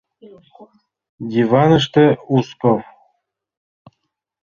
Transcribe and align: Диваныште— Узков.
Диваныште— 1.31 2.05
Узков. 2.35 2.81